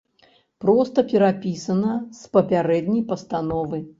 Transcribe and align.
Проста 0.63 1.03
перапісана 1.11 1.93
з 2.21 2.33
папярэдняй 2.37 3.03
пастановы. 3.13 3.85